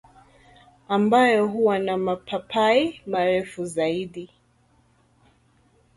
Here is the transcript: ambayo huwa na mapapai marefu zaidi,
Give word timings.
ambayo 0.87 1.47
huwa 1.47 1.79
na 1.79 1.97
mapapai 1.97 3.01
marefu 3.05 3.65
zaidi, 3.65 4.29